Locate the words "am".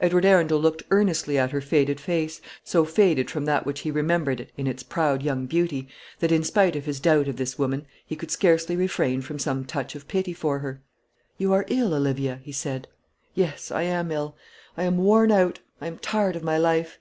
13.84-14.10, 14.82-14.96, 15.86-15.98